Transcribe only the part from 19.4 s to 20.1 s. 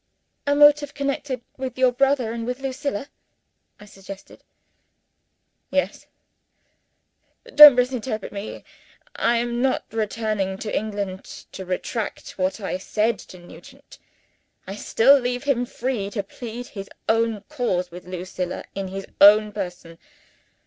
person.